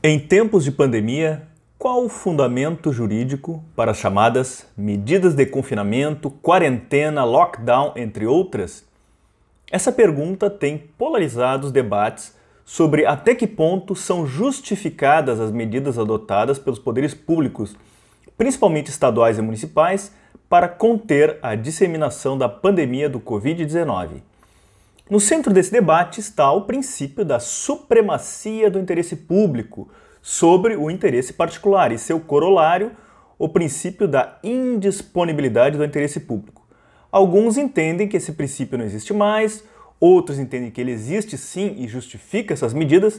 [0.00, 1.42] Em tempos de pandemia,
[1.76, 8.86] qual o fundamento jurídico para as chamadas medidas de confinamento, quarentena, lockdown, entre outras?
[9.68, 12.32] Essa pergunta tem polarizado os debates
[12.64, 17.74] sobre até que ponto são justificadas as medidas adotadas pelos poderes públicos,
[18.36, 20.12] principalmente estaduais e municipais,
[20.48, 24.22] para conter a disseminação da pandemia do Covid-19.
[25.10, 29.88] No centro desse debate está o princípio da supremacia do interesse público
[30.20, 32.92] sobre o interesse particular e seu corolário,
[33.38, 36.66] o princípio da indisponibilidade do interesse público.
[37.10, 39.64] Alguns entendem que esse princípio não existe mais,
[39.98, 43.18] outros entendem que ele existe sim e justifica essas medidas.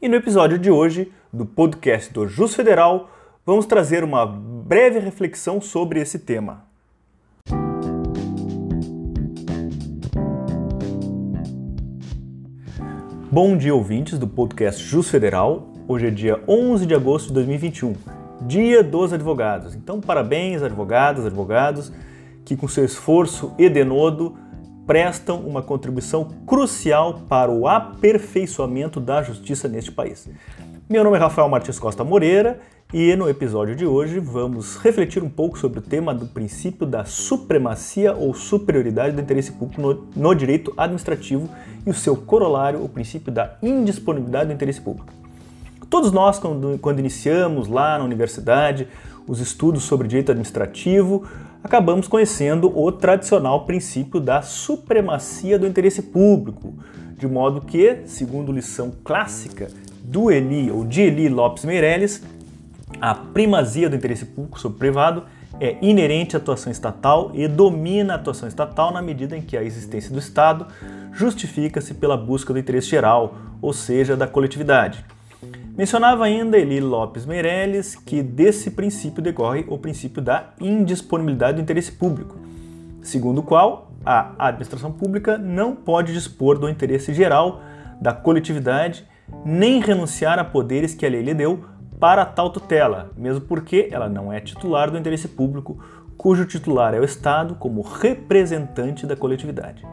[0.00, 3.10] E no episódio de hoje do podcast do Jus Federal,
[3.44, 6.65] vamos trazer uma breve reflexão sobre esse tema.
[13.36, 15.68] Bom dia, ouvintes do podcast Jus Federal.
[15.86, 17.92] Hoje é dia 11 de agosto de 2021,
[18.40, 19.74] dia dos advogados.
[19.74, 21.92] Então, parabéns, advogadas, advogados,
[22.46, 24.38] que com seu esforço e denodo
[24.86, 30.26] prestam uma contribuição crucial para o aperfeiçoamento da justiça neste país.
[30.88, 32.58] Meu nome é Rafael Martins Costa Moreira
[32.94, 37.04] e no episódio de hoje vamos refletir um pouco sobre o tema do princípio da
[37.04, 41.48] supremacia ou superioridade do interesse público no, no direito administrativo
[41.84, 45.12] e o seu corolário, o princípio da indisponibilidade do interesse público.
[45.90, 48.86] Todos nós, quando, quando iniciamos lá na universidade
[49.26, 51.26] os estudos sobre direito administrativo,
[51.64, 56.74] acabamos conhecendo o tradicional princípio da supremacia do interesse público,
[57.18, 59.66] de modo que, segundo lição clássica
[60.04, 62.22] do Eli ou de Eli Lopes Meirelles,
[63.00, 65.24] a primazia do interesse público sobre o privado
[65.60, 69.62] é inerente à atuação estatal e domina a atuação estatal na medida em que a
[69.62, 70.66] existência do Estado
[71.12, 75.04] justifica-se pela busca do interesse geral, ou seja, da coletividade.
[75.76, 81.92] Mencionava ainda Eli Lopes Meirelles que desse princípio decorre o princípio da indisponibilidade do interesse
[81.92, 82.36] público,
[83.02, 87.60] segundo o qual a administração pública não pode dispor do interesse geral
[88.00, 89.04] da coletividade
[89.44, 91.64] nem renunciar a poderes que a lei lhe deu
[91.98, 95.78] para tal tutela, mesmo porque ela não é titular do interesse público,
[96.16, 99.86] cujo titular é o Estado como representante da coletividade.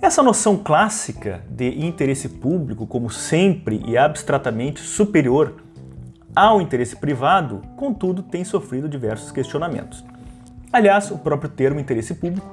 [0.00, 5.54] Essa noção clássica de interesse público como sempre e abstratamente superior
[6.36, 10.04] ao interesse privado, contudo, tem sofrido diversos questionamentos.
[10.72, 12.46] Aliás, o próprio termo interesse público,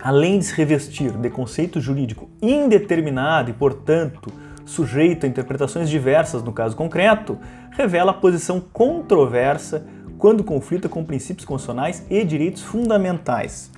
[0.00, 4.32] além de se revestir de conceito jurídico indeterminado e, portanto,
[4.68, 7.38] sujeito a interpretações diversas no caso concreto,
[7.70, 9.84] revela a posição controversa
[10.18, 13.70] quando conflita com princípios constitucionais e direitos fundamentais.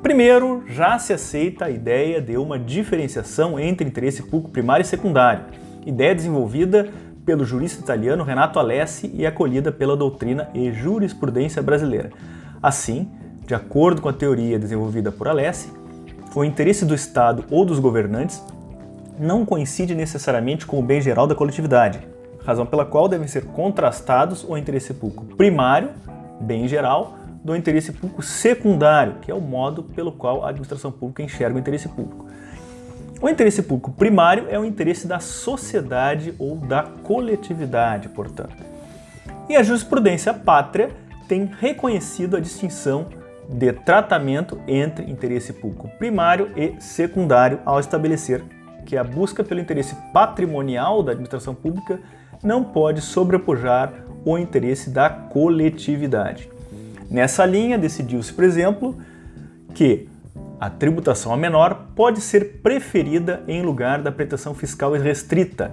[0.00, 5.44] Primeiro, já se aceita a ideia de uma diferenciação entre interesse público primário e secundário,
[5.84, 6.90] ideia desenvolvida
[7.24, 12.10] pelo jurista italiano Renato Alessi e acolhida pela doutrina e jurisprudência brasileira.
[12.62, 13.10] Assim,
[13.46, 15.68] de acordo com a teoria desenvolvida por Alessi,
[16.34, 18.42] o interesse do Estado ou dos governantes
[19.18, 22.00] não coincide necessariamente com o bem geral da coletividade,
[22.44, 25.90] razão pela qual devem ser contrastados o interesse público primário,
[26.40, 31.22] bem geral, do interesse público secundário, que é o modo pelo qual a administração pública
[31.22, 32.26] enxerga o interesse público.
[33.20, 38.56] O interesse público primário é o interesse da sociedade ou da coletividade, portanto.
[39.48, 40.90] E a jurisprudência pátria
[41.28, 43.06] tem reconhecido a distinção
[43.48, 48.42] de tratamento entre interesse público primário e secundário ao estabelecer
[48.84, 52.00] que a busca pelo interesse patrimonial da administração pública
[52.42, 53.92] não pode sobrepujar
[54.24, 56.50] o interesse da coletividade.
[57.10, 58.96] Nessa linha, decidiu-se, por exemplo,
[59.74, 60.08] que
[60.58, 65.72] a tributação a menor pode ser preferida em lugar da pretensão fiscal restrita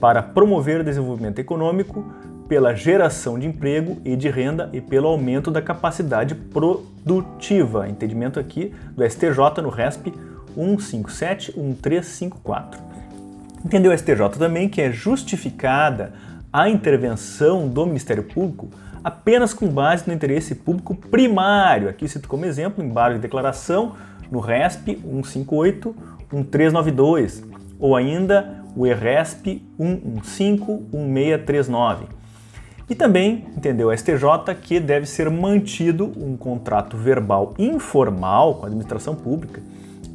[0.00, 2.04] para promover o desenvolvimento econômico
[2.48, 7.88] pela geração de emprego e de renda e pelo aumento da capacidade produtiva.
[7.88, 10.12] Entendimento aqui do STJ no RESP
[10.56, 12.78] 1571354.
[13.64, 16.12] Entendeu o STJ também que é justificada
[16.52, 18.68] a intervenção do Ministério Público
[19.02, 21.88] apenas com base no interesse público primário.
[21.88, 23.94] Aqui cito como exemplo embargo de declaração
[24.30, 25.94] no RESP 158
[26.32, 27.44] 1392
[27.78, 32.06] ou ainda o ERESP 115 1639.
[32.88, 38.66] E também entendeu a STJ que deve ser mantido um contrato verbal informal com a
[38.66, 39.60] administração pública,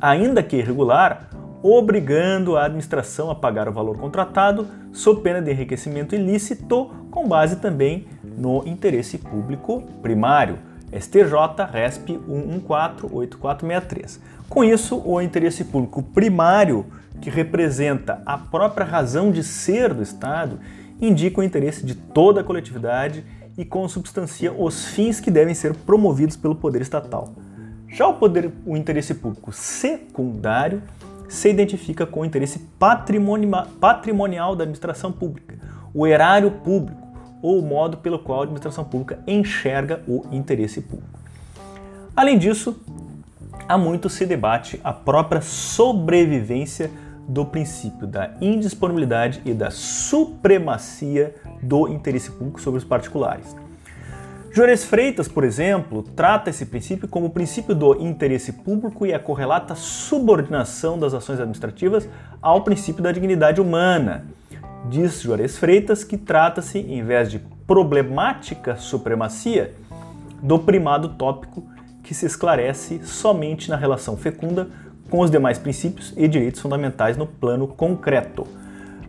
[0.01, 1.30] ainda que irregular,
[1.62, 7.57] obrigando a administração a pagar o valor contratado sob pena de enriquecimento ilícito, com base
[7.57, 10.57] também no interesse público primário.
[10.92, 12.19] STJ RESP
[12.68, 14.19] 1148463.
[14.50, 16.86] Com isso, o interesse público primário,
[17.21, 20.59] que representa a própria razão de ser do Estado,
[21.00, 23.24] indica o interesse de toda a coletividade
[23.57, 27.33] e consubstancia os fins que devem ser promovidos pelo poder estatal.
[27.91, 30.81] Já o poder, o interesse público secundário
[31.27, 35.57] se identifica com o interesse patrimonial da administração pública,
[35.93, 37.01] o erário público
[37.41, 41.19] ou o modo pelo qual a administração pública enxerga o interesse público.
[42.15, 42.79] Além disso,
[43.67, 46.89] há muito se debate a própria sobrevivência
[47.27, 53.55] do princípio da indisponibilidade e da supremacia do interesse público sobre os particulares.
[54.53, 59.19] Juarez Freitas, por exemplo, trata esse princípio como o princípio do interesse público e a
[59.19, 62.09] correlata subordinação das ações administrativas
[62.42, 64.25] ao princípio da dignidade humana.
[64.89, 69.74] Diz Juarez Freitas que trata-se, em vez de problemática supremacia,
[70.44, 71.63] do primado tópico
[72.03, 74.68] que se esclarece somente na relação fecunda
[75.09, 78.45] com os demais princípios e direitos fundamentais no plano concreto.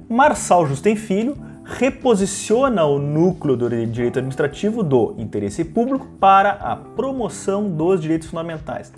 [0.08, 7.68] Marçal Justem Filho reposiciona o núcleo do direito administrativo do interesse público para a promoção
[7.68, 8.92] dos direitos fundamentais.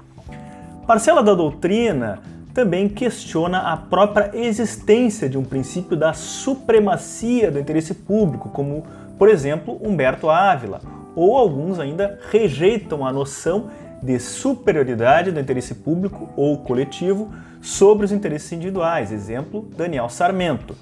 [0.86, 2.20] Parcela da doutrina
[2.52, 8.84] também questiona a própria existência de um princípio da supremacia do interesse público, como,
[9.18, 10.80] por exemplo, Humberto Ávila,
[11.16, 13.70] ou alguns ainda rejeitam a noção
[14.02, 20.76] de superioridade do interesse público ou coletivo sobre os interesses individuais, exemplo, Daniel Sarmento.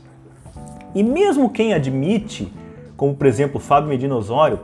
[0.94, 2.52] E mesmo quem admite,
[2.96, 4.58] como por exemplo Fábio Medina Osório,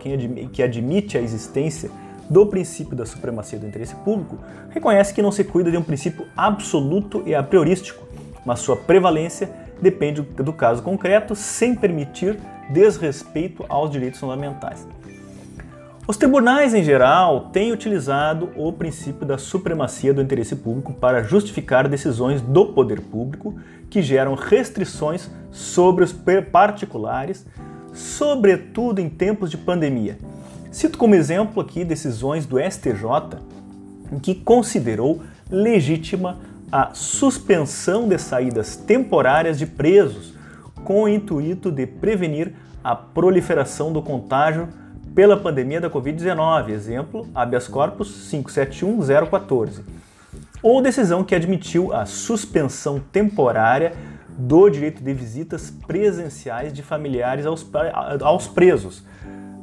[0.52, 1.90] que admite a existência
[2.28, 4.38] do princípio da supremacia do interesse público,
[4.70, 8.06] reconhece que não se cuida de um princípio absoluto e a priorístico,
[8.44, 12.38] mas sua prevalência depende do caso concreto, sem permitir
[12.68, 14.86] desrespeito aos direitos fundamentais.
[16.08, 21.86] Os tribunais, em geral, têm utilizado o princípio da supremacia do interesse público para justificar
[21.86, 23.60] decisões do poder público
[23.90, 26.16] que geram restrições sobre os
[26.50, 27.44] particulares,
[27.92, 30.16] sobretudo em tempos de pandemia.
[30.72, 33.42] Cito como exemplo aqui decisões do STJ
[34.10, 35.20] em que considerou
[35.50, 36.38] legítima
[36.72, 40.32] a suspensão de saídas temporárias de presos
[40.84, 44.70] com o intuito de prevenir a proliferação do contágio
[45.18, 49.82] pela pandemia da Covid-19, exemplo, habeas corpus 571014.
[50.62, 53.94] Ou decisão que admitiu a suspensão temporária
[54.28, 57.68] do direito de visitas presenciais de familiares aos,
[58.22, 59.04] aos presos.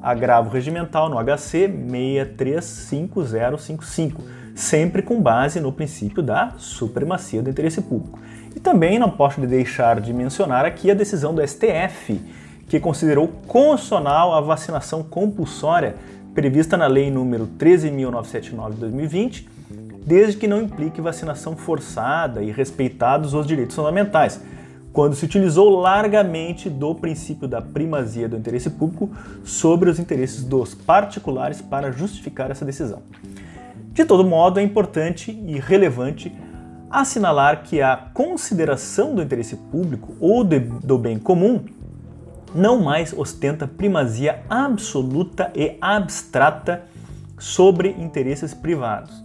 [0.02, 4.20] Agravo regimental no HC 635055,
[4.54, 8.20] sempre com base no princípio da supremacia do interesse público.
[8.54, 12.20] E também não posso deixar de mencionar aqui a decisão do STF,
[12.68, 15.96] que considerou constitucional a vacinação compulsória
[16.34, 19.50] prevista na Lei nº 13.979 de 2020,
[20.06, 24.42] desde que não implique vacinação forçada e respeitados os direitos fundamentais,
[24.92, 29.10] quando se utilizou largamente do princípio da primazia do interesse público
[29.44, 33.02] sobre os interesses dos particulares para justificar essa decisão.
[33.94, 36.34] De todo modo, é importante e relevante
[36.90, 41.64] assinalar que a consideração do interesse público ou do bem comum
[42.56, 46.86] não mais ostenta primazia absoluta e abstrata
[47.38, 49.24] sobre interesses privados.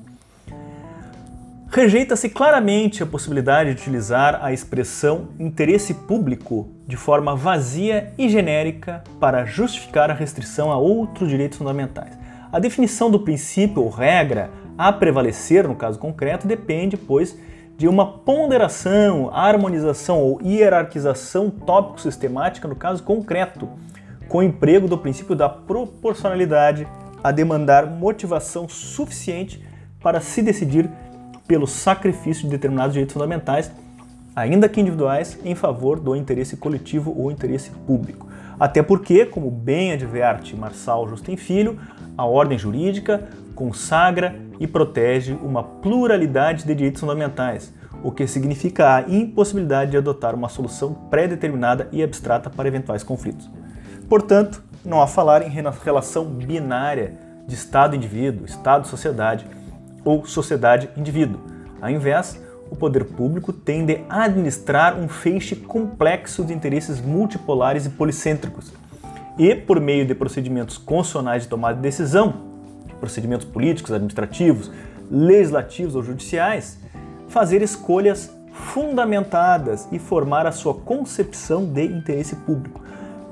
[1.72, 9.04] Rejeita-se claramente a possibilidade de utilizar a expressão interesse público de forma vazia e genérica
[9.20, 12.18] para justificar a restrição a outros direitos fundamentais.
[12.50, 17.38] A definição do princípio ou regra a prevalecer no caso concreto depende, pois,
[17.80, 23.70] de uma ponderação, harmonização ou hierarquização tópico-sistemática no caso concreto,
[24.28, 26.86] com o emprego do princípio da proporcionalidade
[27.24, 29.66] a demandar motivação suficiente
[29.98, 30.90] para se decidir
[31.48, 33.72] pelo sacrifício de determinados direitos fundamentais,
[34.36, 38.28] ainda que individuais, em favor do interesse coletivo ou interesse público.
[38.58, 41.80] Até porque, como bem adverte Marçal Justem Filho,
[42.14, 47.72] a ordem jurídica consagra e protege uma pluralidade de direitos fundamentais,
[48.04, 53.50] o que significa a impossibilidade de adotar uma solução pré-determinada e abstrata para eventuais conflitos.
[54.08, 57.14] Portanto, não há falar em relação binária
[57.46, 59.46] de Estado-indivíduo, Estado-sociedade
[60.04, 61.40] ou sociedade-indivíduo.
[61.80, 62.40] Ao invés,
[62.70, 68.72] o poder público tende a administrar um feixe complexo de interesses multipolares e policêntricos,
[69.38, 72.49] e, por meio de procedimentos constitucionais de tomada de decisão,
[73.00, 74.70] procedimentos políticos, administrativos,
[75.10, 76.78] legislativos ou judiciais,
[77.28, 82.80] fazer escolhas fundamentadas e formar a sua concepção de interesse público,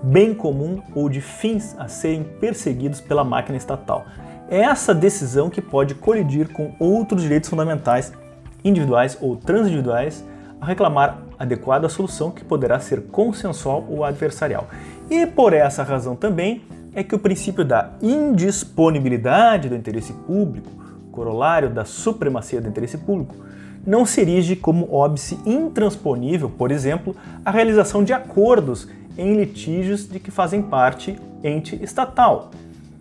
[0.03, 4.07] bem comum ou de fins a serem perseguidos pela máquina estatal.
[4.51, 8.13] é essa decisão que pode colidir com outros direitos fundamentais,
[8.65, 10.25] individuais ou transindividuais,
[10.61, 14.67] a reclamar adequada solução que poderá ser consensual ou adversarial.
[15.11, 16.63] E por essa razão também
[16.99, 20.69] é que o princípio da indisponibilidade do interesse público,
[21.13, 23.37] corolário da supremacia do interesse público,
[23.87, 27.15] não se erige como óbice intransponível, por exemplo,
[27.45, 32.51] a realização de acordos em litígios de que fazem parte ente estatal.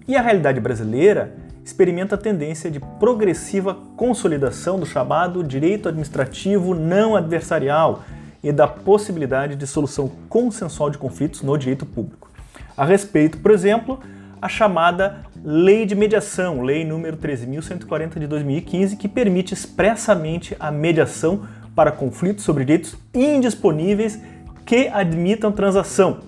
[0.07, 1.33] E a realidade brasileira
[1.65, 8.03] experimenta a tendência de progressiva consolidação do chamado direito administrativo não adversarial
[8.43, 12.26] e da possibilidade de solução consensual de conflitos no direito público.
[12.77, 13.99] A respeito, por exemplo,
[14.39, 21.41] a chamada Lei de Mediação, Lei número 13.140 de 2015, que permite expressamente a mediação
[21.75, 24.21] para conflitos sobre direitos indisponíveis
[24.63, 26.19] que admitam transação,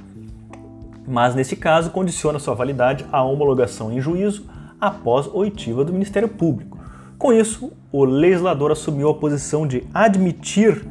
[1.08, 4.50] mas nesse caso condiciona sua validade à homologação em juízo
[4.82, 6.80] após oitiva do Ministério Público.
[7.18, 10.84] Com isso, o legislador assumiu a posição de admitir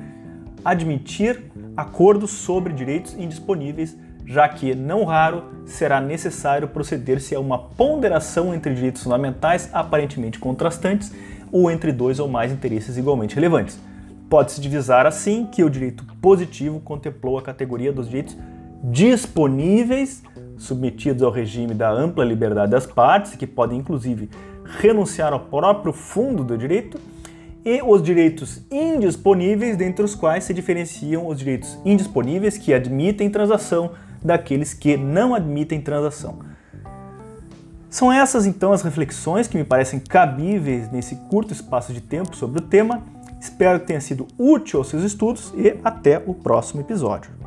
[0.65, 3.97] admitir acordos sobre direitos indisponíveis,
[4.29, 11.11] já que, não raro, será necessário proceder-se a uma ponderação entre direitos fundamentais aparentemente contrastantes
[11.51, 13.81] ou entre dois ou mais interesses igualmente relevantes.
[14.29, 18.37] Pode-se divisar assim que o direito positivo contemplou a categoria dos direitos
[18.85, 20.23] disponíveis,
[20.59, 24.29] submetidos ao regime da ampla liberdade das partes, que podem inclusive
[24.63, 27.01] renunciar ao próprio fundo do direito,
[27.65, 33.91] e os direitos indisponíveis, dentre os quais se diferenciam os direitos indisponíveis que admitem transação
[34.23, 36.39] daqueles que não admitem transação.
[37.91, 42.59] São essas então as reflexões que me parecem cabíveis nesse curto espaço de tempo sobre
[42.59, 43.03] o tema.
[43.41, 47.38] Espero que tenha sido útil aos seus estudos e até o próximo episódio.